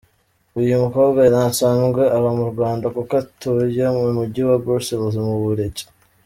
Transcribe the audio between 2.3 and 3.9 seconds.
mu Rwanda kuko atuye